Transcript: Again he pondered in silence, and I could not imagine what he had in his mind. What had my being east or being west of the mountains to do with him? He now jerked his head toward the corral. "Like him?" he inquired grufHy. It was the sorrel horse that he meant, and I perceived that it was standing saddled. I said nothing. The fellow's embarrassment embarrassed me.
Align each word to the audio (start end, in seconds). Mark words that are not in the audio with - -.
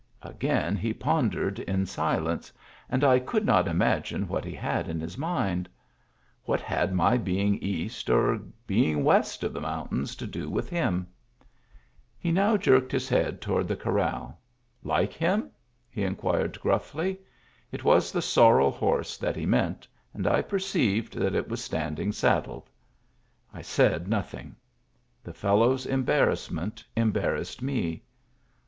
Again 0.23 0.75
he 0.75 0.95
pondered 0.95 1.59
in 1.59 1.85
silence, 1.85 2.51
and 2.89 3.03
I 3.03 3.19
could 3.19 3.45
not 3.45 3.67
imagine 3.67 4.27
what 4.27 4.43
he 4.45 4.55
had 4.55 4.87
in 4.87 4.99
his 4.99 5.15
mind. 5.15 5.69
What 6.45 6.59
had 6.59 6.91
my 6.91 7.17
being 7.19 7.57
east 7.57 8.09
or 8.09 8.37
being 8.65 9.03
west 9.03 9.43
of 9.43 9.53
the 9.53 9.61
mountains 9.61 10.15
to 10.15 10.25
do 10.25 10.49
with 10.49 10.69
him? 10.71 11.05
He 12.17 12.31
now 12.31 12.57
jerked 12.57 12.91
his 12.91 13.07
head 13.09 13.41
toward 13.41 13.67
the 13.67 13.75
corral. 13.75 14.39
"Like 14.81 15.13
him?" 15.13 15.51
he 15.87 16.01
inquired 16.01 16.57
grufHy. 16.59 17.19
It 17.71 17.83
was 17.83 18.11
the 18.11 18.23
sorrel 18.23 18.71
horse 18.71 19.17
that 19.17 19.35
he 19.35 19.45
meant, 19.45 19.87
and 20.15 20.25
I 20.25 20.41
perceived 20.41 21.13
that 21.15 21.35
it 21.35 21.47
was 21.47 21.63
standing 21.63 22.11
saddled. 22.11 22.71
I 23.53 23.61
said 23.61 24.07
nothing. 24.07 24.55
The 25.23 25.33
fellow's 25.35 25.85
embarrassment 25.85 26.83
embarrassed 26.97 27.61
me. 27.61 28.01